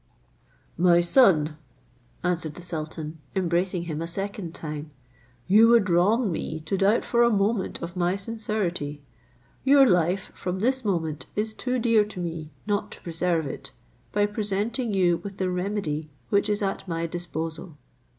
"My 0.79 0.99
son," 0.99 1.57
answered 2.23 2.55
the 2.55 2.63
sultan, 2.63 3.19
embracing 3.35 3.83
him 3.83 4.01
a 4.01 4.07
second 4.07 4.55
time, 4.55 4.89
"you 5.45 5.67
would 5.67 5.91
wrong 5.91 6.31
me 6.31 6.59
to 6.61 6.75
doubt 6.75 7.03
for 7.05 7.21
a 7.21 7.29
moment 7.29 7.83
of 7.83 7.95
my 7.95 8.15
sincerity: 8.15 9.03
your 9.63 9.87
life 9.87 10.31
from 10.33 10.57
this 10.57 10.83
moment 10.83 11.27
is 11.35 11.53
too 11.53 11.77
dear 11.77 12.03
to 12.05 12.19
me 12.19 12.49
not 12.65 12.89
to 12.93 13.01
preserve 13.01 13.45
it, 13.45 13.73
by 14.11 14.25
presenting 14.25 14.91
you 14.91 15.17
with 15.17 15.37
the 15.37 15.51
remedy 15.51 16.09
which 16.29 16.49
is 16.49 16.63
at 16.63 16.87
my 16.87 17.05
disposal. 17.05 17.77